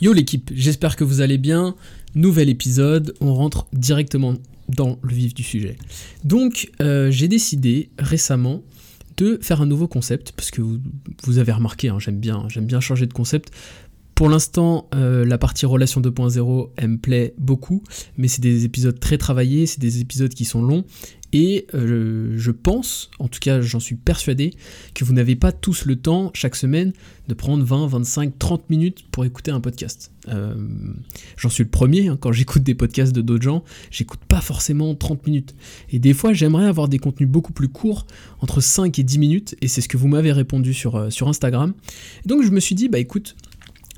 Yo 0.00 0.12
l'équipe, 0.12 0.52
j'espère 0.54 0.94
que 0.94 1.02
vous 1.02 1.20
allez 1.22 1.38
bien. 1.38 1.74
Nouvel 2.14 2.48
épisode, 2.48 3.14
on 3.20 3.34
rentre 3.34 3.66
directement 3.72 4.34
dans 4.68 4.98
le 5.02 5.12
vif 5.12 5.34
du 5.34 5.42
sujet. 5.42 5.76
Donc 6.22 6.70
euh, 6.80 7.10
j'ai 7.10 7.26
décidé 7.26 7.90
récemment 7.98 8.62
de 9.16 9.40
faire 9.42 9.60
un 9.60 9.66
nouveau 9.66 9.88
concept, 9.88 10.30
parce 10.36 10.52
que 10.52 10.62
vous, 10.62 11.38
avez 11.38 11.50
remarqué, 11.50 11.88
hein, 11.88 11.98
j'aime 11.98 12.20
bien 12.20 12.80
changer 12.80 13.06
de 13.06 13.12
concept. 13.12 13.50
Pour 14.18 14.28
l'instant, 14.28 14.88
euh, 14.96 15.24
la 15.24 15.38
partie 15.38 15.64
relation 15.64 16.00
2.0, 16.00 16.70
elle 16.76 16.88
me 16.88 16.98
plaît 16.98 17.34
beaucoup, 17.38 17.84
mais 18.16 18.26
c'est 18.26 18.40
des 18.40 18.64
épisodes 18.64 18.98
très 18.98 19.16
travaillés, 19.16 19.64
c'est 19.66 19.78
des 19.78 20.00
épisodes 20.00 20.34
qui 20.34 20.44
sont 20.44 20.60
longs, 20.60 20.84
et 21.32 21.68
euh, 21.72 22.32
je 22.36 22.50
pense, 22.50 23.12
en 23.20 23.28
tout 23.28 23.38
cas 23.38 23.60
j'en 23.60 23.78
suis 23.78 23.94
persuadé, 23.94 24.54
que 24.92 25.04
vous 25.04 25.12
n'avez 25.12 25.36
pas 25.36 25.52
tous 25.52 25.84
le 25.84 25.94
temps 25.94 26.32
chaque 26.34 26.56
semaine 26.56 26.94
de 27.28 27.34
prendre 27.34 27.62
20, 27.62 27.86
25, 27.86 28.36
30 28.40 28.70
minutes 28.70 29.04
pour 29.12 29.24
écouter 29.24 29.52
un 29.52 29.60
podcast. 29.60 30.10
Euh, 30.26 30.56
j'en 31.36 31.48
suis 31.48 31.62
le 31.62 31.70
premier, 31.70 32.08
hein, 32.08 32.18
quand 32.20 32.32
j'écoute 32.32 32.64
des 32.64 32.74
podcasts 32.74 33.14
de 33.14 33.20
d'autres 33.20 33.44
gens, 33.44 33.62
j'écoute 33.92 34.20
pas 34.26 34.40
forcément 34.40 34.96
30 34.96 35.28
minutes. 35.28 35.54
Et 35.92 36.00
des 36.00 36.12
fois 36.12 36.32
j'aimerais 36.32 36.66
avoir 36.66 36.88
des 36.88 36.98
contenus 36.98 37.28
beaucoup 37.28 37.52
plus 37.52 37.68
courts, 37.68 38.04
entre 38.40 38.60
5 38.60 38.98
et 38.98 39.04
10 39.04 39.18
minutes, 39.20 39.54
et 39.62 39.68
c'est 39.68 39.80
ce 39.80 39.86
que 39.86 39.96
vous 39.96 40.08
m'avez 40.08 40.32
répondu 40.32 40.74
sur, 40.74 41.12
sur 41.12 41.28
Instagram. 41.28 41.72
donc 42.26 42.42
je 42.42 42.50
me 42.50 42.58
suis 42.58 42.74
dit, 42.74 42.88
bah 42.88 42.98
écoute, 42.98 43.36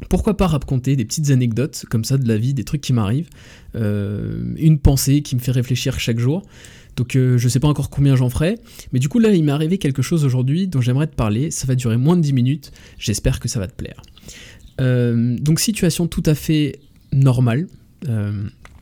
pourquoi 0.09 0.37
pas 0.37 0.47
raconter 0.47 0.97
des 0.97 1.05
petites 1.05 1.31
anecdotes 1.31 1.85
comme 1.91 2.05
ça 2.05 2.17
de 2.19 2.27
la 2.27 2.37
vie, 2.37 2.55
des 2.55 2.65
trucs 2.65 2.81
qui 2.81 2.93
m'arrivent, 2.93 3.29
une 3.75 4.79
pensée 4.79 5.23
qui 5.23 5.37
me 5.37 5.41
fait 5.41 5.53
réfléchir 5.53 6.01
chaque 6.01 6.19
jour. 6.19 6.43
Donc 6.97 7.17
euh, 7.17 7.39
je 7.39 7.49
sais 7.49 7.61
pas 7.61 7.69
encore 7.69 7.91
combien 7.91 8.17
j'en 8.17 8.29
ferai, 8.29 8.59
mais 8.93 8.99
du 8.99 9.09
coup 9.09 9.19
là 9.19 9.31
il 9.31 9.45
m'est 9.45 9.53
arrivé 9.53 9.79
quelque 9.79 10.03
chose 10.03 10.25
aujourd'hui 10.25 10.67
dont 10.69 10.81
j'aimerais 10.81 11.07
te 11.07 11.15
parler, 11.15 11.51
ça 11.51 11.67
va 11.67 11.75
durer 11.75 11.97
moins 11.97 12.17
de 12.17 12.23
10 12.23 12.33
minutes, 12.33 12.73
j'espère 12.99 13.41
que 13.41 13.49
ça 13.49 13.59
va 13.59 13.67
te 13.67 13.75
plaire. 13.75 14.03
Euh, 14.81 15.37
donc 15.39 15.61
situation 15.61 16.07
tout 16.07 16.23
à 16.27 16.35
fait 16.35 16.79
normale, 17.13 17.69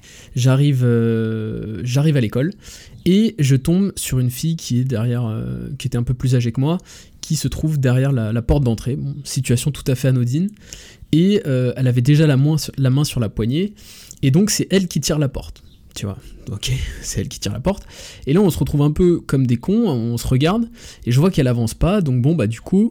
euh, 0.08 0.32
j'arrive 0.34 0.86
j'arrive 1.84 2.16
à 2.16 2.20
l'école 2.20 2.52
et 3.04 3.34
je 3.38 3.56
tombe 3.56 3.92
sur 3.96 4.18
une 4.18 4.30
fille 4.30 4.56
qui 4.56 4.80
est 4.80 4.84
derrière, 4.84 5.32
qui 5.78 5.86
était 5.86 5.98
un 5.98 6.02
peu 6.02 6.14
plus 6.14 6.34
âgée 6.34 6.52
que 6.52 6.60
moi, 6.60 6.78
qui 7.20 7.36
se 7.36 7.48
trouve 7.48 7.78
derrière 7.78 8.12
la, 8.12 8.42
porte 8.42 8.64
d'entrée, 8.64 8.98
situation 9.24 9.70
tout 9.70 9.84
à 9.86 9.94
fait 9.94 10.08
anodine, 10.08 10.50
et 11.12 11.40
elle 11.44 11.86
avait 11.86 12.02
déjà 12.02 12.26
la 12.26 12.36
main 12.36 13.04
sur 13.04 13.20
la 13.20 13.28
poignée, 13.30 13.72
et 14.22 14.30
donc 14.30 14.50
c'est 14.50 14.66
elle 14.70 14.88
qui 14.88 15.00
tire 15.00 15.18
la 15.18 15.28
porte 15.28 15.62
tu 15.94 16.06
vois. 16.06 16.18
Ok, 16.52 16.70
c'est 17.02 17.22
elle 17.22 17.28
qui 17.28 17.40
tire 17.40 17.52
la 17.52 17.58
porte. 17.58 17.84
Et 18.26 18.32
là, 18.32 18.40
on 18.40 18.50
se 18.50 18.58
retrouve 18.58 18.82
un 18.82 18.92
peu 18.92 19.18
comme 19.18 19.48
des 19.48 19.56
cons, 19.56 19.88
on 19.88 20.16
se 20.16 20.28
regarde, 20.28 20.68
et 21.06 21.10
je 21.10 21.18
vois 21.18 21.32
qu'elle 21.32 21.48
avance 21.48 21.74
pas, 21.74 22.02
donc 22.02 22.22
bon, 22.22 22.36
bah 22.36 22.46
du 22.46 22.60
coup, 22.60 22.88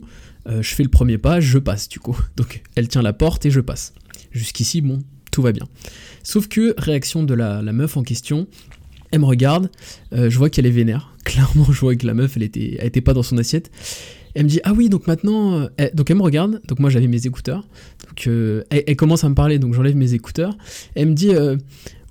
euh, 0.47 0.61
je 0.61 0.73
fais 0.73 0.83
le 0.83 0.89
premier 0.89 1.17
pas, 1.17 1.39
je 1.39 1.57
passe 1.57 1.89
du 1.89 1.99
coup. 1.99 2.17
Donc 2.37 2.63
elle 2.75 2.87
tient 2.87 3.01
la 3.01 3.13
porte 3.13 3.45
et 3.45 3.51
je 3.51 3.59
passe. 3.59 3.93
Jusqu'ici, 4.31 4.81
bon, 4.81 4.99
tout 5.37 5.43
va 5.43 5.51
bien. 5.51 5.67
Sauf 6.23 6.47
que, 6.47 6.73
réaction 6.77 7.23
de 7.23 7.33
la, 7.33 7.61
meuf 7.61 7.95
en 7.95 8.03
question, 8.03 8.47
elle 9.11 9.19
me 9.19 9.25
regarde, 9.25 9.69
euh, 10.13 10.29
je 10.29 10.37
vois 10.37 10.49
qu'elle 10.49 10.65
est 10.65 10.71
vénère. 10.71 11.13
Clairement, 11.23 11.65
je 11.71 11.79
vois 11.79 11.95
que 11.95 12.05
la 12.05 12.13
meuf, 12.13 12.37
elle 12.37 12.43
était, 12.43 12.77
elle 12.79 12.87
était 12.87 13.01
pas 13.01 13.13
dans 13.13 13.23
son 13.23 13.37
assiette. 13.37 13.71
Elle 14.33 14.43
me 14.43 14.49
dit 14.49 14.59
ah 14.65 14.73
oui 14.73 14.87
donc 14.87 15.07
maintenant 15.07 15.61
euh, 15.61 15.89
donc 15.95 16.11
elle 16.11 16.17
me 16.17 16.21
regarde 16.21 16.61
donc 16.67 16.77
moi 16.77 16.91
j'avais 16.91 17.07
mes 17.07 17.25
écouteurs 17.25 17.67
donc 18.07 18.27
elle, 18.27 18.83
elle, 18.85 18.95
commence 18.95 19.23
à 19.23 19.29
me 19.29 19.33
parler 19.33 19.57
donc 19.57 19.73
j'enlève 19.73 19.95
mes 19.95 20.13
écouteurs 20.13 20.55
elle 20.93 21.07
me 21.07 21.13
dit 21.15 21.31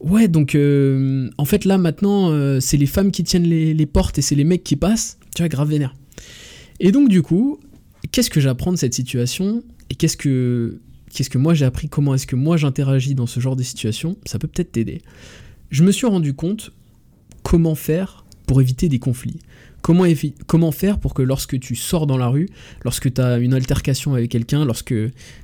Ouais, 0.01 0.29
donc 0.29 0.55
euh, 0.55 1.31
en 1.39 1.45
fait 1.45 1.65
là 1.65 1.79
maintenant, 1.79 2.31
euh, 2.31 2.61
c'est 2.61 2.77
les 2.77 2.87
femmes 2.87 3.11
qui 3.11 3.25
tiennent 3.25 3.45
les, 3.45 3.87
portes 3.87 4.19
et 4.19 4.23
c'est 4.23 4.35
les 4.35 4.45
mecs 4.45 4.63
qui 4.63 4.77
passent. 4.77 5.19
Tu 5.35 5.43
vois, 5.43 5.49
grave 5.49 5.71
vénère. 5.71 5.95
Et 6.81 6.93
donc 6.93 7.09
du 7.09 7.23
coup, 7.23 7.59
qu'est-ce 8.13 8.31
que 8.31 8.41
j'apprends 8.41 8.73
de 8.73 8.77
cette 8.77 8.95
situation 8.95 9.63
et 9.89 9.95
qu'est-ce 9.95 10.17
que 10.17 10.81
qu'est-ce 11.13 11.31
que 11.31 11.39
moi 11.39 11.55
j'ai 11.55 11.65
appris 11.65 11.89
Comment 11.89 12.15
est-ce 12.15 12.27
que 12.27 12.37
moi 12.37 12.57
j'interagis 12.57 13.15
dans 13.15 13.27
ce 13.27 13.41
genre 13.41 13.57
de 13.57 13.63
situation 13.63 14.17
Ça 14.25 14.39
peut 14.39 14.49
peut-être 14.49 14.73
t'aider. 14.73 15.03
Je 15.71 15.83
me 15.83 15.93
suis 15.93 16.07
rendu 16.07 16.35
compte 16.35 16.73
comment 17.43 17.75
faire 17.75 18.25
pour 18.47 18.61
éviter 18.61 18.89
des 18.89 18.99
conflits. 18.99 19.41
Comment, 19.83 20.05
comment 20.47 20.73
faire 20.73 20.99
pour 20.99 21.15
que 21.15 21.23
lorsque 21.23 21.59
tu 21.61 21.77
sors 21.77 22.07
dans 22.07 22.17
la 22.17 22.29
rue, 22.29 22.49
lorsque 22.85 23.13
tu 23.13 23.21
as 23.21 23.39
une 23.39 23.55
altercation 23.55 24.15
avec 24.15 24.31
quelqu'un, 24.31 24.65
lorsque 24.65 24.95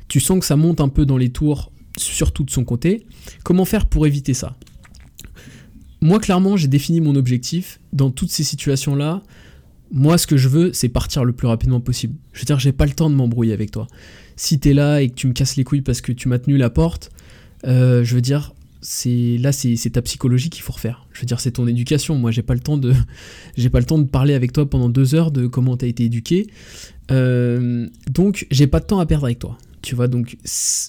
tu 0.09 0.21
sens 0.21 0.41
que 0.41 0.47
ça 0.47 0.57
monte 0.57 0.81
un 0.81 0.89
peu 0.89 1.07
dans 1.07 1.17
les 1.17 1.31
tours 1.31 1.73
surtout 1.97 2.45
de 2.45 2.51
son 2.51 2.65
côté. 2.65 3.07
Comment 3.45 3.65
faire 3.65 3.87
pour 3.87 4.07
éviter 4.07 4.35
ça? 4.35 4.57
Moi, 6.01 6.19
clairement, 6.19 6.57
j'ai 6.57 6.69
défini 6.69 7.01
mon 7.01 7.15
objectif. 7.15 7.79
Dans 7.93 8.11
toutes 8.11 8.31
ces 8.31 8.45
situations-là, 8.45 9.23
moi, 9.93 10.17
ce 10.17 10.27
que 10.27 10.39
je 10.39 10.49
veux, 10.49 10.73
c'est 10.73 10.89
partir 10.89 11.25
le 11.25 11.33
plus 11.33 11.47
rapidement 11.47 11.81
possible. 11.81 12.15
Je 12.33 12.41
veux 12.41 12.47
dire, 12.47 12.59
j'ai 12.59 12.73
pas 12.73 12.87
le 12.87 12.93
temps 12.93 13.11
de 13.11 13.15
m'embrouiller 13.15 13.53
avec 13.53 13.71
toi. 13.71 13.87
Si 14.37 14.59
t'es 14.59 14.73
là 14.73 15.03
et 15.03 15.11
que 15.11 15.15
tu 15.15 15.27
me 15.27 15.35
casses 15.35 15.57
les 15.57 15.65
couilles 15.65 15.83
parce 15.83 16.01
que 16.01 16.13
tu 16.13 16.29
m'as 16.29 16.39
tenu 16.39 16.57
la 16.57 16.71
porte, 16.71 17.11
euh, 17.67 18.03
je 18.03 18.15
veux 18.15 18.23
dire, 18.23 18.55
c'est 18.81 19.37
là, 19.39 19.53
c'est 19.53 19.91
ta 19.91 20.01
psychologie 20.01 20.49
qu'il 20.49 20.63
faut 20.63 20.73
refaire. 20.73 21.07
Je 21.13 21.21
veux 21.21 21.27
dire, 21.27 21.41
c'est 21.41 21.53
ton 21.53 21.67
éducation. 21.67 22.17
Moi, 22.17 22.31
j'ai 22.31 22.43
pas 22.43 22.55
le 22.55 22.61
temps 22.61 22.79
de, 22.79 22.95
j'ai 23.57 23.69
pas 23.69 23.81
le 23.81 23.85
temps 23.85 23.99
de 23.99 24.07
parler 24.07 24.33
avec 24.33 24.53
toi 24.53 24.69
pendant 24.69 24.89
deux 24.89 25.15
heures 25.15 25.31
de 25.31 25.47
comment 25.47 25.77
t'as 25.77 25.87
été 25.87 26.05
éduqué. 26.05 26.47
Euh, 27.11 27.87
donc, 28.11 28.47
j'ai 28.51 28.67
pas 28.67 28.81
de 28.81 28.87
temps 28.87 28.99
à 28.99 29.05
perdre 29.05 29.27
avec 29.27 29.39
toi. 29.41 29.59
Tu 29.83 29.97
vois, 29.97 30.07
donc 30.07 30.37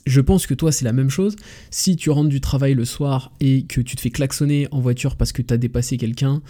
je 0.06 0.22
pense 0.22 0.46
que 0.46 0.54
toi 0.54 0.72
c'est 0.72 0.86
la 0.86 0.94
même 0.94 1.09
chose. 1.09 1.36
Si 1.72 1.96
tu 1.96 2.12
rentres 2.12 2.30
du 2.30 2.42
travail 2.42 2.76
le 2.76 2.86
soir 2.86 3.31
et 3.40 3.64
que 3.64 3.81
tu 3.81 3.96
te 3.96 4.02
fais 4.02 4.12
klaxonner 4.12 4.68
en 4.72 4.80
voiture 4.80 5.16
parce 5.16 5.31
que 5.31 5.42
tu 5.42 5.54
as 5.54 5.58
dépassé 5.58 5.98
quelqu'un, 5.98 6.42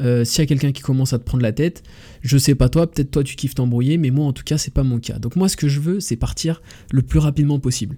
euh, 0.00 0.24
s'il 0.24 0.40
y 0.40 0.42
a 0.42 0.46
quelqu'un 0.46 0.72
qui 0.72 0.82
commence 0.82 1.12
à 1.12 1.18
te 1.18 1.24
prendre 1.24 1.42
la 1.42 1.52
tête, 1.52 1.84
je 2.22 2.36
sais 2.38 2.56
pas 2.56 2.68
toi, 2.68 2.90
peut-être 2.90 3.12
toi 3.12 3.22
tu 3.22 3.36
kiffes 3.36 3.54
t'embrouiller, 3.54 3.98
mais 3.98 4.10
moi 4.10 4.26
en 4.26 4.32
tout 4.32 4.42
cas 4.44 4.58
c'est 4.58 4.74
pas 4.74 4.82
mon 4.82 4.98
cas. 4.98 5.18
Donc 5.18 5.36
moi 5.36 5.48
ce 5.48 5.56
que 5.56 5.68
je 5.68 5.78
veux 5.78 6.00
c'est 6.00 6.16
partir 6.16 6.60
le 6.90 7.02
plus 7.02 7.20
rapidement 7.20 7.60
possible. 7.60 7.96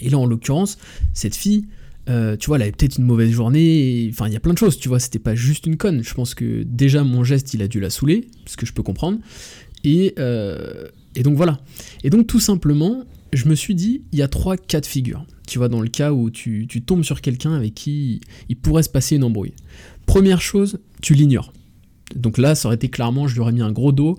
Et 0.00 0.10
là 0.10 0.18
en 0.18 0.26
l'occurrence, 0.26 0.78
cette 1.12 1.34
fille, 1.34 1.66
euh, 2.08 2.36
tu 2.36 2.46
vois, 2.46 2.56
elle 2.56 2.62
avait 2.62 2.72
peut-être 2.72 2.98
une 2.98 3.04
mauvaise 3.04 3.30
journée, 3.30 4.08
enfin 4.12 4.26
il 4.26 4.32
y 4.32 4.36
a 4.36 4.40
plein 4.40 4.52
de 4.52 4.58
choses, 4.58 4.78
tu 4.78 4.88
vois, 4.88 4.98
c'était 4.98 5.18
pas 5.18 5.34
juste 5.34 5.66
une 5.66 5.76
conne. 5.76 6.02
Je 6.02 6.14
pense 6.14 6.34
que 6.34 6.62
déjà 6.62 7.04
mon 7.04 7.24
geste 7.24 7.52
il 7.54 7.62
a 7.62 7.68
dû 7.68 7.80
la 7.80 7.90
saouler, 7.90 8.28
ce 8.46 8.56
que 8.56 8.66
je 8.66 8.72
peux 8.72 8.82
comprendre. 8.82 9.18
Et, 9.84 10.14
euh, 10.18 10.88
et 11.14 11.22
donc 11.22 11.36
voilà. 11.36 11.60
Et 12.04 12.10
donc 12.10 12.26
tout 12.26 12.40
simplement, 12.40 13.04
je 13.32 13.48
me 13.48 13.54
suis 13.54 13.74
dit, 13.74 14.02
il 14.12 14.18
y 14.18 14.22
a 14.22 14.28
trois 14.28 14.56
cas 14.56 14.80
de 14.80 14.86
figure. 14.86 15.24
Tu 15.46 15.58
vois, 15.58 15.68
dans 15.68 15.80
le 15.80 15.88
cas 15.88 16.12
où 16.12 16.30
tu, 16.30 16.66
tombes 16.86 17.02
sur 17.02 17.20
quelqu'un 17.20 17.52
avec 17.52 17.74
qui 17.74 18.20
il 18.48 18.56
pourrait 18.56 18.82
se 18.82 18.88
passer 18.88 19.16
une 19.16 19.24
embrouille. 19.24 19.54
Première 20.06 20.40
chose, 20.40 20.80
tu 21.02 21.14
l'ignores. 21.14 21.52
Donc 22.14 22.38
là, 22.38 22.54
ça 22.54 22.68
aurait 22.68 22.76
été 22.76 22.88
clairement, 22.88 23.28
je 23.28 23.34
lui 23.34 23.40
aurais 23.40 23.52
mis 23.52 23.62
un 23.62 23.72
gros 23.72 23.92
dos, 23.92 24.18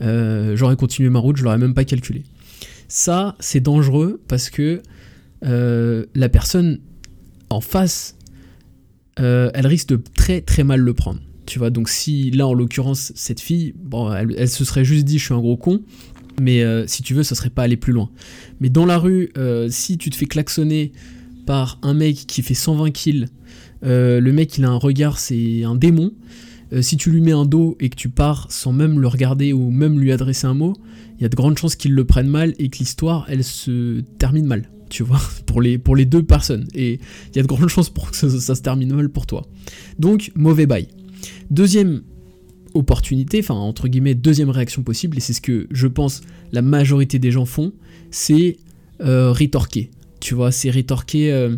euh, 0.00 0.56
j'aurais 0.56 0.76
continué 0.76 1.08
ma 1.08 1.18
route, 1.18 1.36
je 1.36 1.44
l'aurais 1.44 1.58
même 1.58 1.74
pas 1.74 1.84
calculé. 1.84 2.22
Ça, 2.88 3.36
c'est 3.40 3.60
dangereux 3.60 4.20
parce 4.28 4.50
que 4.50 4.82
euh, 5.44 6.06
la 6.14 6.28
personne 6.28 6.80
en 7.50 7.60
face, 7.60 8.16
euh, 9.18 9.50
elle 9.54 9.66
risque 9.66 9.88
de 9.88 10.00
très 10.14 10.40
très 10.40 10.64
mal 10.64 10.80
le 10.80 10.94
prendre. 10.94 11.20
Tu 11.46 11.58
vois, 11.58 11.70
donc 11.70 11.88
si 11.88 12.30
là 12.30 12.46
en 12.46 12.54
l'occurrence 12.54 13.12
cette 13.14 13.40
fille, 13.40 13.74
elle, 14.16 14.48
se 14.48 14.64
serait 14.64 14.84
juste 14.84 15.04
dit 15.04 15.18
je 15.18 15.24
suis 15.24 15.34
un 15.34 15.40
gros 15.40 15.56
con, 15.56 15.82
mais 16.40 16.62
euh, 16.62 16.86
si 16.86 17.02
tu 17.02 17.14
veux, 17.14 17.22
ça 17.22 17.34
serait 17.34 17.50
pas 17.50 17.62
aller 17.62 17.76
plus 17.76 17.92
loin. 17.92 18.10
Mais 18.60 18.70
dans 18.70 18.86
la 18.86 18.98
rue, 18.98 19.30
euh, 19.36 19.68
si 19.70 19.98
tu 19.98 20.10
te 20.10 20.16
fais 20.16 20.26
klaxonner 20.26 20.92
par 21.46 21.78
un 21.82 21.94
mec 21.94 22.16
qui 22.26 22.42
fait 22.42 22.54
120 22.54 22.90
kills, 22.90 23.28
euh, 23.84 24.20
le 24.20 24.32
mec 24.32 24.56
il 24.58 24.64
a 24.64 24.70
un 24.70 24.76
regard, 24.76 25.18
c'est 25.18 25.64
un 25.64 25.74
démon. 25.74 26.12
si 26.80 26.96
tu 26.96 27.10
lui 27.10 27.20
mets 27.20 27.32
un 27.32 27.44
dos 27.44 27.76
et 27.80 27.90
que 27.90 27.96
tu 27.96 28.08
pars 28.08 28.46
sans 28.50 28.72
même 28.72 28.98
le 28.98 29.08
regarder 29.08 29.52
ou 29.52 29.70
même 29.70 30.00
lui 30.00 30.12
adresser 30.12 30.46
un 30.46 30.54
mot, 30.54 30.74
il 31.18 31.22
y 31.22 31.26
a 31.26 31.28
de 31.28 31.36
grandes 31.36 31.58
chances 31.58 31.76
qu'il 31.76 31.92
le 31.92 32.04
prenne 32.04 32.28
mal 32.28 32.54
et 32.58 32.68
que 32.68 32.78
l'histoire 32.78 33.26
elle 33.28 33.44
se 33.44 34.00
termine 34.18 34.46
mal. 34.46 34.70
Tu 34.88 35.02
vois, 35.02 35.20
pour 35.46 35.60
les, 35.62 36.06
deux 36.06 36.22
personnes. 36.22 36.66
Et 36.74 37.00
il 37.30 37.36
y 37.36 37.38
a 37.38 37.42
de 37.42 37.48
grandes 37.48 37.68
chances 37.68 37.90
pour 37.90 38.10
que 38.10 38.16
ça 38.16 38.54
se 38.54 38.62
termine 38.62 38.94
mal 38.94 39.08
pour 39.08 39.26
toi. 39.26 39.46
Donc, 39.98 40.32
mauvais 40.34 40.66
bail. 40.66 40.88
Deuxième 41.50 42.02
opportunité, 42.74 43.40
enfin 43.40 43.54
entre 43.54 43.88
guillemets 43.88 44.14
deuxième 44.14 44.50
réaction 44.50 44.82
possible, 44.82 45.16
et 45.16 45.20
c'est 45.20 45.32
ce 45.32 45.40
que 45.40 45.66
je 45.70 45.86
pense 45.86 46.22
la 46.52 46.62
majorité 46.62 47.18
des 47.18 47.30
gens 47.30 47.44
font, 47.44 47.72
c'est 48.10 48.58
euh, 49.00 49.32
rétorquer. 49.32 49.90
Tu 50.20 50.34
vois, 50.34 50.52
c'est 50.52 50.70
rétorquer, 50.70 51.32
euh, 51.32 51.56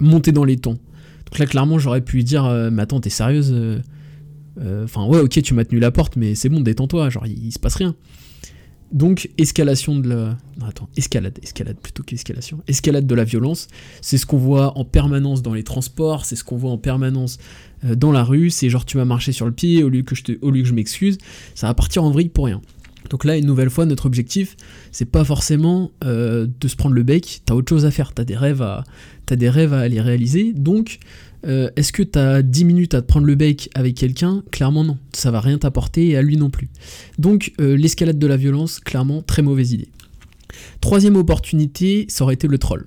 monter 0.00 0.32
dans 0.32 0.44
les 0.44 0.56
tons. 0.56 0.78
Donc 1.26 1.38
là, 1.38 1.46
clairement, 1.46 1.78
j'aurais 1.78 2.00
pu 2.00 2.22
dire, 2.22 2.46
euh, 2.46 2.70
mais 2.72 2.82
attends, 2.82 3.00
t'es 3.00 3.10
sérieuse 3.10 3.54
Enfin, 4.58 5.04
ouais, 5.04 5.20
ok, 5.20 5.42
tu 5.42 5.52
m'as 5.52 5.66
tenu 5.66 5.80
la 5.80 5.90
porte, 5.90 6.16
mais 6.16 6.34
c'est 6.34 6.48
bon, 6.48 6.60
détends-toi, 6.60 7.10
genre, 7.10 7.26
il, 7.26 7.52
se 7.52 7.58
passe 7.58 7.74
rien. 7.74 7.94
Donc, 8.96 9.28
escalation 9.36 9.98
de 9.98 10.08
la. 10.08 10.38
Non, 10.58 10.66
attends, 10.66 10.88
escalade, 10.96 11.38
escalade 11.42 11.76
plutôt 11.76 12.02
qu'escalation. 12.02 12.62
Escalade 12.66 13.06
de 13.06 13.14
la 13.14 13.24
violence, 13.24 13.68
c'est 14.00 14.16
ce 14.16 14.24
qu'on 14.24 14.38
voit 14.38 14.76
en 14.78 14.86
permanence 14.86 15.42
dans 15.42 15.52
les 15.52 15.64
transports, 15.64 16.24
c'est 16.24 16.34
ce 16.34 16.42
qu'on 16.42 16.56
voit 16.56 16.70
en 16.70 16.78
permanence 16.78 17.36
euh, 17.84 17.94
dans 17.94 18.10
la 18.10 18.24
rue, 18.24 18.48
c'est 18.48 18.70
genre 18.70 18.86
tu 18.86 18.96
m'as 18.96 19.04
marché 19.04 19.32
sur 19.32 19.44
le 19.44 19.52
pied 19.52 19.84
au 19.84 19.90
lieu 19.90 20.00
que 20.00 20.14
je, 20.14 20.22
te, 20.22 20.32
je 20.32 20.72
m'excuse, 20.72 21.18
ça 21.54 21.66
va 21.66 21.74
partir 21.74 22.04
en 22.04 22.10
vrille 22.10 22.30
pour 22.30 22.46
rien. 22.46 22.62
Donc 23.10 23.24
là, 23.24 23.36
une 23.36 23.46
nouvelle 23.46 23.70
fois, 23.70 23.86
notre 23.86 24.06
objectif, 24.06 24.56
c'est 24.92 25.10
pas 25.10 25.24
forcément 25.24 25.90
euh, 26.04 26.46
de 26.60 26.68
se 26.68 26.76
prendre 26.76 26.94
le 26.94 27.02
bec, 27.02 27.42
t'as 27.44 27.54
autre 27.54 27.68
chose 27.68 27.84
à 27.84 27.90
faire, 27.90 28.12
t'as 28.12 28.24
des 28.24 28.36
rêves 28.36 28.62
à, 28.62 28.84
aller 29.78 30.00
réaliser, 30.00 30.52
donc 30.52 30.98
euh, 31.46 31.70
est-ce 31.76 31.92
que 31.92 32.02
t'as 32.02 32.42
10 32.42 32.64
minutes 32.64 32.94
à 32.94 33.02
te 33.02 33.06
prendre 33.06 33.26
le 33.26 33.34
bec 33.34 33.70
avec 33.74 33.94
quelqu'un? 33.94 34.42
Clairement 34.50 34.84
non, 34.84 34.98
ça 35.12 35.30
va 35.30 35.40
rien 35.40 35.58
t'apporter 35.58 36.08
et 36.08 36.16
à 36.16 36.22
lui 36.22 36.36
non 36.36 36.50
plus. 36.50 36.68
Donc 37.18 37.52
l'escalade 37.58 38.18
de 38.18 38.26
la 38.26 38.36
violence, 38.36 38.80
clairement, 38.80 39.22
très 39.22 39.42
mauvaise 39.42 39.72
idée. 39.72 39.88
Troisième 40.80 41.16
opportunité, 41.16 42.06
ça 42.08 42.24
aurait 42.24 42.34
été 42.34 42.48
le 42.48 42.58
troll. 42.58 42.86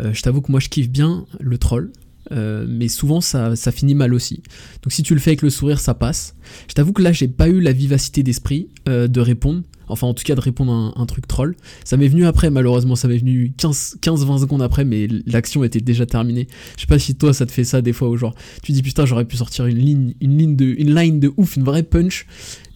Euh, 0.00 0.12
je 0.12 0.22
t'avoue 0.22 0.40
que 0.40 0.50
moi 0.50 0.60
je 0.60 0.68
kiffe 0.68 0.88
bien 0.88 1.26
le 1.38 1.58
troll. 1.58 1.90
Euh, 2.32 2.64
mais 2.68 2.88
souvent 2.88 3.20
ça, 3.20 3.56
ça, 3.56 3.72
finit 3.72 3.94
mal 3.94 4.14
aussi. 4.14 4.42
Donc 4.82 4.92
si 4.92 5.02
tu 5.02 5.14
le 5.14 5.20
fais 5.20 5.30
avec 5.30 5.42
le 5.42 5.50
sourire, 5.50 5.80
ça 5.80 5.94
passe. 5.94 6.36
Je 6.68 6.74
t'avoue 6.74 6.92
que 6.92 7.02
là, 7.02 7.12
j'ai 7.12 7.28
pas 7.28 7.48
eu 7.48 7.60
la 7.60 7.72
vivacité 7.72 8.22
d'esprit 8.22 8.68
euh, 8.88 9.08
de 9.08 9.20
répondre. 9.20 9.62
Enfin, 9.90 10.06
en 10.06 10.14
tout 10.14 10.22
cas, 10.22 10.36
de 10.36 10.40
répondre 10.40 10.72
à 10.72 11.00
un, 11.00 11.06
truc 11.06 11.26
troll. 11.26 11.56
Ça 11.84 11.96
m'est 11.96 12.06
venu 12.06 12.24
après, 12.24 12.48
malheureusement. 12.48 12.94
Ça 12.94 13.08
m'est 13.08 13.18
venu 13.18 13.52
15-20 13.58 14.40
secondes 14.40 14.62
après, 14.62 14.84
mais 14.84 15.08
l'action 15.26 15.64
était 15.64 15.80
déjà 15.80 16.06
terminée. 16.06 16.46
Je 16.76 16.82
sais 16.82 16.86
pas 16.86 17.00
si 17.00 17.16
toi, 17.16 17.34
ça 17.34 17.44
te 17.44 17.50
fait 17.50 17.64
ça 17.64 17.82
des 17.82 17.92
fois, 17.92 18.08
où 18.08 18.16
genre, 18.16 18.34
tu 18.62 18.70
dis 18.70 18.82
putain, 18.82 19.04
j'aurais 19.04 19.24
pu 19.24 19.36
sortir 19.36 19.66
une 19.66 19.78
ligne, 19.78 20.14
une 20.20 20.38
ligne 20.38 20.56
de, 20.56 20.64
une 20.64 20.94
line 20.94 21.18
de 21.18 21.32
ouf, 21.36 21.56
une 21.56 21.64
vraie 21.64 21.82
punch. 21.82 22.26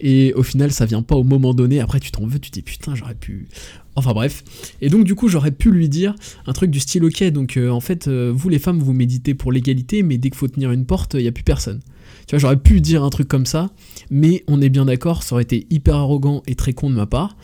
Et 0.01 0.35
au 0.35 0.43
final, 0.43 0.73
ça 0.73 0.87
vient 0.87 1.03
pas 1.03 1.15
au 1.15 1.23
moment 1.23 1.55
donné. 1.55 1.79
Après, 1.79 2.01
tu 2.01 2.11
t'en 2.11 2.27
veux, 2.27 2.41
tu 2.41 2.51
dis 2.51 2.62
putain, 2.62 2.97
j'aurais 2.97 3.15
pu. 3.15 3.47
Enfin 3.96 4.12
bref. 4.12 4.43
Et 4.81 4.88
donc 4.88 5.05
du 5.05 5.14
coup, 5.14 5.29
j'aurais 5.29 5.52
pu 5.52 5.70
lui 5.70 5.88
dire 5.88 6.14
un 6.46 6.52
truc 6.52 6.70
du 6.70 6.81
style 6.81 7.05
ok, 7.05 7.23
donc 7.25 7.56
euh, 7.56 7.70
en 7.70 7.81
fait, 7.81 8.08
euh, 8.08 8.32
vous 8.35 8.49
les 8.49 8.58
femmes, 8.58 8.81
vous 8.81 8.93
méditez 8.93 9.35
pour 9.35 9.52
l'égalité, 9.52 10.02
mais 10.02 10.19
dès 10.19 10.31
qu'il 10.31 10.38
faut 10.38 10.49
tenir 10.49 10.73
une 10.73 10.85
porte, 10.85 11.14
il 11.14 11.23
y 11.23 11.29
a 11.29 11.32
plus 11.32 11.44
personne. 11.44 11.81
Tu 12.26 12.35
vois, 12.35 12.38
j'aurais 12.38 12.56
pu 12.56 12.81
dire 12.81 13.05
un 13.05 13.11
truc 13.11 13.29
comme 13.29 13.46
ça, 13.46 13.70
mais 14.11 14.43
on 14.49 14.61
est 14.61 14.69
bien 14.69 14.87
d'accord, 14.87 15.23
ça 15.23 15.35
aurait 15.35 15.44
été 15.44 15.67
hyper 15.70 15.96
arrogant 15.96 16.43
et 16.46 16.55
très 16.55 16.73
con 16.73 16.91
de 16.91 16.96
ma 16.96 17.06
part. 17.06 17.37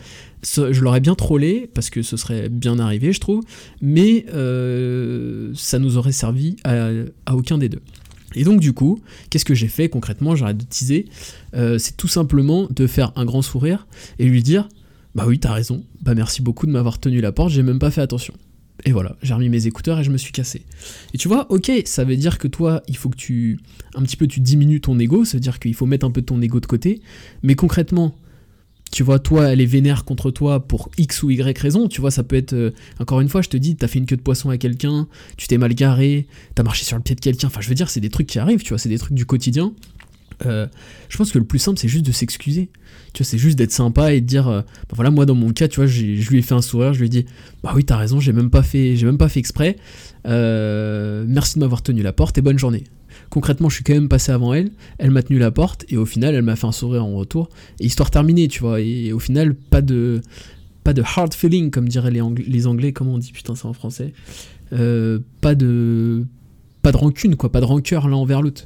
Je 0.43 0.81
l'aurais 0.81 1.01
bien 1.01 1.13
trollé, 1.13 1.69
parce 1.73 1.89
que 1.89 2.01
ce 2.01 2.17
serait 2.17 2.49
bien 2.49 2.79
arrivé, 2.79 3.13
je 3.13 3.19
trouve, 3.19 3.43
mais 3.79 4.25
euh, 4.33 5.51
ça 5.53 5.77
nous 5.77 5.97
aurait 5.97 6.11
servi 6.11 6.55
à, 6.63 6.89
aucun 7.31 7.59
des 7.59 7.69
deux. 7.69 7.81
Et 8.33 8.43
donc 8.43 8.59
du 8.59 8.73
coup, 8.73 8.99
qu'est-ce 9.29 9.45
que 9.45 9.53
j'ai 9.53 9.67
fait 9.67 9.87
concrètement? 9.87 10.35
J'arrête 10.35 10.57
de 10.57 10.63
teaser. 10.63 11.05
c'est 11.53 11.95
tout 11.95 12.07
simplement 12.07 12.67
de 12.69 12.87
faire 12.87 13.11
un 13.15 13.25
grand 13.25 13.41
sourire 13.41 13.87
et 14.19 14.25
lui 14.25 14.41
dire 14.41 14.67
bah 15.15 15.25
oui, 15.27 15.39
t'as 15.39 15.53
raison. 15.53 15.83
Bah 16.01 16.15
merci 16.15 16.41
beaucoup 16.41 16.65
de 16.65 16.71
m'avoir 16.71 16.99
tenu 16.99 17.21
la 17.21 17.31
porte, 17.31 17.51
j'ai 17.51 17.63
même 17.63 17.79
pas 17.79 17.91
fait 17.91 18.01
attention. 18.01 18.33
Et 18.85 18.91
voilà, 18.91 19.15
j'ai 19.21 19.33
remis 19.33 19.49
mes 19.49 19.67
écouteurs 19.67 19.99
et 19.99 20.03
je 20.03 20.09
me 20.09 20.17
suis 20.17 20.31
cassé. 20.31 20.65
Et 21.13 21.17
tu 21.17 21.27
vois, 21.27 21.51
ok, 21.51 21.71
ça 21.85 22.03
veut 22.03 22.17
dire 22.17 22.37
que 22.37 22.47
toi, 22.47 22.81
il 22.87 22.97
faut 22.97 23.09
que 23.09 23.17
tu. 23.17 23.59
Un 23.93 24.01
petit 24.03 24.17
peu, 24.17 24.27
tu 24.27 24.39
diminues 24.39 24.81
ton 24.81 24.97
ego, 24.97 25.25
ça 25.25 25.37
veut 25.37 25.41
dire 25.41 25.59
qu'il 25.59 25.75
faut 25.75 25.85
mettre 25.85 26.05
un 26.05 26.11
peu 26.11 26.21
ton 26.21 26.41
ego 26.41 26.59
de 26.59 26.65
côté. 26.65 27.01
Mais 27.43 27.55
concrètement, 27.55 28.15
tu 28.91 29.03
vois, 29.03 29.19
toi, 29.19 29.49
elle 29.49 29.61
est 29.61 29.65
vénère 29.65 30.03
contre 30.03 30.31
toi 30.31 30.67
pour 30.67 30.89
X 30.97 31.23
ou 31.23 31.29
Y 31.29 31.57
raison. 31.57 31.87
Tu 31.87 32.01
vois, 32.01 32.11
ça 32.11 32.23
peut 32.23 32.35
être. 32.35 32.53
Euh, 32.53 32.71
encore 32.99 33.21
une 33.21 33.29
fois, 33.29 33.41
je 33.41 33.49
te 33.49 33.57
dis, 33.57 33.75
t'as 33.75 33.87
fait 33.87 33.99
une 33.99 34.05
queue 34.05 34.17
de 34.17 34.21
poisson 34.21 34.49
à 34.49 34.57
quelqu'un, 34.57 35.07
tu 35.37 35.47
t'es 35.47 35.57
mal 35.57 35.73
garé, 35.75 36.27
t'as 36.55 36.63
marché 36.63 36.83
sur 36.83 36.97
le 36.97 37.03
pied 37.03 37.15
de 37.15 37.21
quelqu'un. 37.21 37.47
Enfin, 37.47 37.61
je 37.61 37.69
veux 37.69 37.75
dire, 37.75 37.89
c'est 37.89 38.01
des 38.01 38.09
trucs 38.09 38.27
qui 38.27 38.39
arrivent, 38.39 38.63
tu 38.63 38.69
vois, 38.69 38.79
c'est 38.79 38.89
des 38.89 38.99
trucs 38.99 39.13
du 39.13 39.25
quotidien. 39.25 39.73
Euh, 40.45 40.67
je 41.09 41.17
pense 41.17 41.31
que 41.31 41.39
le 41.39 41.45
plus 41.45 41.59
simple, 41.59 41.79
c'est 41.79 41.87
juste 41.87 42.05
de 42.05 42.11
s'excuser. 42.11 42.69
Tu 43.13 43.23
vois, 43.23 43.29
c'est 43.29 43.37
juste 43.37 43.57
d'être 43.57 43.71
sympa 43.71 44.13
et 44.13 44.21
de 44.21 44.25
dire, 44.25 44.47
euh, 44.47 44.61
bah 44.61 44.95
voilà, 44.95 45.11
moi 45.11 45.25
dans 45.25 45.35
mon 45.35 45.51
cas, 45.51 45.67
tu 45.67 45.77
vois, 45.77 45.87
je 45.87 46.03
lui 46.03 46.39
ai 46.39 46.41
fait 46.41 46.53
un 46.53 46.61
sourire, 46.61 46.93
je 46.93 46.99
lui 46.99 47.07
ai 47.07 47.09
dit, 47.09 47.25
bah 47.63 47.73
oui, 47.75 47.83
t'as 47.83 47.97
raison, 47.97 48.19
j'ai 48.19 48.33
même 48.33 48.49
pas 48.49 48.63
fait, 48.63 48.95
j'ai 48.95 49.05
même 49.05 49.17
pas 49.17 49.29
fait 49.29 49.39
exprès. 49.39 49.75
Euh, 50.27 51.25
merci 51.27 51.55
de 51.55 51.59
m'avoir 51.59 51.81
tenu 51.81 52.01
la 52.01 52.13
porte 52.13 52.37
et 52.37 52.41
bonne 52.41 52.59
journée. 52.59 52.83
Concrètement, 53.29 53.69
je 53.69 53.75
suis 53.75 53.83
quand 53.83 53.93
même 53.93 54.09
passé 54.09 54.31
avant 54.31 54.53
elle, 54.53 54.71
elle 54.97 55.11
m'a 55.11 55.23
tenu 55.23 55.39
la 55.39 55.51
porte 55.51 55.85
et 55.89 55.97
au 55.97 56.05
final, 56.05 56.35
elle 56.35 56.43
m'a 56.43 56.55
fait 56.55 56.67
un 56.67 56.71
sourire 56.71 57.05
en 57.05 57.13
retour. 57.13 57.49
Et 57.79 57.85
histoire 57.85 58.11
terminée, 58.11 58.47
tu 58.47 58.61
vois. 58.61 58.81
Et, 58.81 59.13
au 59.13 59.19
final, 59.19 59.55
pas 59.55 59.81
de, 59.81 60.21
pas 60.83 60.93
de 60.93 61.01
hard 61.01 61.33
feeling 61.33 61.71
comme 61.71 61.87
diraient 61.87 62.11
les, 62.11 62.21
les 62.47 62.67
Anglais. 62.67 62.93
Comment 62.93 63.13
on 63.13 63.17
dit 63.17 63.31
putain 63.31 63.55
ça 63.55 63.67
en 63.67 63.73
français 63.73 64.13
Pas 64.69 65.55
de, 65.55 66.25
pas 66.81 66.91
de 66.91 66.97
rancune 66.97 67.35
quoi, 67.35 67.51
pas 67.51 67.61
de 67.61 67.65
rancœur 67.65 68.07
l'un 68.07 68.17
envers 68.17 68.41
l'autre. 68.41 68.65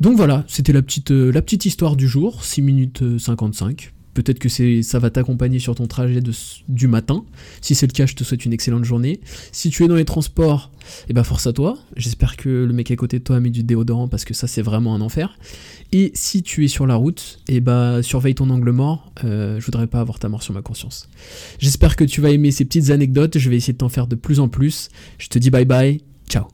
Donc 0.00 0.16
voilà, 0.16 0.44
c'était 0.46 0.72
la 0.72 0.82
petite, 0.82 1.10
euh, 1.10 1.32
histoire 1.64 1.96
du 1.96 2.06
jour, 2.08 2.44
6 2.44 2.62
minutes 2.62 3.18
55. 3.18 3.92
Euh, 3.92 3.96
Peut-être 4.16 4.38
que 4.38 4.48
ça 4.82 4.98
va 4.98 5.10
t'accompagner 5.10 5.58
sur 5.58 5.74
ton 5.74 5.86
trajet 5.86 6.22
du 6.68 6.88
matin. 6.88 7.22
Si 7.60 7.74
c'est 7.74 7.86
le 7.86 7.92
cas, 7.92 8.06
je 8.06 8.14
te 8.14 8.24
souhaite 8.24 8.46
une 8.46 8.54
excellente 8.54 8.84
journée. 8.84 9.20
Si 9.52 9.68
tu 9.68 9.84
es 9.84 9.88
dans 9.88 9.94
les 9.94 10.06
transports, 10.06 10.70
eh 11.10 11.12
ben 11.12 11.22
force 11.22 11.46
à 11.46 11.52
toi. 11.52 11.76
J'espère 11.96 12.38
que 12.38 12.48
le 12.48 12.72
mec 12.72 12.90
à 12.90 12.96
côté 12.96 13.18
de 13.18 13.24
toi 13.24 13.36
a 13.36 13.40
mis 13.40 13.50
du 13.50 13.62
déodorant 13.62 14.08
parce 14.08 14.24
que 14.24 14.32
ça 14.32 14.46
c'est 14.46 14.62
vraiment 14.62 14.94
un 14.94 15.02
enfer. 15.02 15.38
Et 15.92 16.12
si 16.14 16.42
tu 16.42 16.64
es 16.64 16.68
sur 16.68 16.86
la 16.86 16.94
route, 16.94 17.40
eh 17.48 17.60
ben 17.60 18.00
surveille 18.00 18.34
ton 18.34 18.48
angle 18.48 18.70
mort. 18.70 19.12
Euh, 19.24 19.60
je 19.60 19.66
voudrais 19.66 19.86
pas 19.86 20.00
avoir 20.00 20.18
ta 20.18 20.30
mort 20.30 20.42
sur 20.42 20.54
ma 20.54 20.62
conscience. 20.62 21.10
J'espère 21.58 21.94
que 21.94 22.04
tu 22.04 22.22
vas 22.22 22.30
aimer 22.30 22.52
ces 22.52 22.64
petites 22.64 22.88
anecdotes. 22.88 23.36
Je 23.36 23.50
vais 23.50 23.56
essayer 23.56 23.74
de 23.74 23.78
t'en 23.78 23.90
faire 23.90 24.06
de 24.06 24.14
plus 24.14 24.40
en 24.40 24.48
plus. 24.48 24.88
Je 25.18 25.28
te 25.28 25.38
dis 25.38 25.50
bye 25.50 25.66
bye. 25.66 26.00
Ciao. 26.26 26.46